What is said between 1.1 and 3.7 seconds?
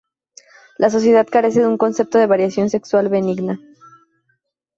carece de un concepto de variación sexual benigna.